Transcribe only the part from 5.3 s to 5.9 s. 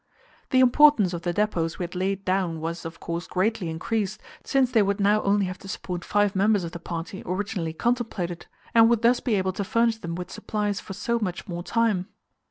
have to